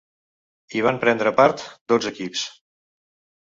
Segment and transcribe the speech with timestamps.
[0.71, 1.61] Hi van prendre part
[1.93, 2.47] dotze equips.